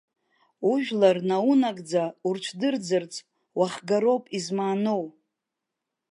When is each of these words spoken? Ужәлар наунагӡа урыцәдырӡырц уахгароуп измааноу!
Ужәлар 0.71 1.17
наунагӡа 1.29 2.03
урыцәдырӡырц 2.27 3.13
уахгароуп 3.57 4.23
измааноу! 4.37 5.03